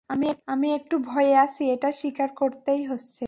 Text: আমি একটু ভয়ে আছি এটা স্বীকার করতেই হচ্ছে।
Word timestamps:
আমি 0.47 0.67
একটু 0.77 0.95
ভয়ে 1.05 1.33
আছি 1.37 1.63
এটা 1.73 1.89
স্বীকার 1.99 2.29
করতেই 2.39 2.81
হচ্ছে। 2.85 3.19